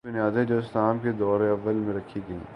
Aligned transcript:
وہی 0.03 0.11
بنیادیں 0.11 0.43
جو 0.43 0.57
اسلام 0.57 0.99
کے 1.03 1.11
دور 1.11 1.39
اوّل 1.41 1.75
میں 1.75 1.93
رکھی 1.93 2.21
گئیں۔ 2.29 2.45